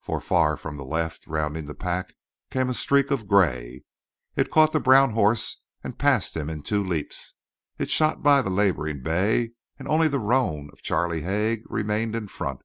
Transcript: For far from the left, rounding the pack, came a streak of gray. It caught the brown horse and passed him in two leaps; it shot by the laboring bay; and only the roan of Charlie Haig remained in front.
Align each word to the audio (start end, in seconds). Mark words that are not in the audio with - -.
For 0.00 0.22
far 0.22 0.56
from 0.56 0.78
the 0.78 0.86
left, 0.86 1.26
rounding 1.26 1.66
the 1.66 1.74
pack, 1.74 2.14
came 2.50 2.70
a 2.70 2.72
streak 2.72 3.10
of 3.10 3.28
gray. 3.28 3.84
It 4.34 4.50
caught 4.50 4.72
the 4.72 4.80
brown 4.80 5.10
horse 5.10 5.60
and 5.84 5.98
passed 5.98 6.34
him 6.34 6.48
in 6.48 6.62
two 6.62 6.82
leaps; 6.82 7.34
it 7.76 7.90
shot 7.90 8.22
by 8.22 8.40
the 8.40 8.48
laboring 8.48 9.02
bay; 9.02 9.50
and 9.78 9.86
only 9.86 10.08
the 10.08 10.18
roan 10.18 10.70
of 10.72 10.80
Charlie 10.82 11.20
Haig 11.20 11.64
remained 11.70 12.16
in 12.16 12.26
front. 12.28 12.62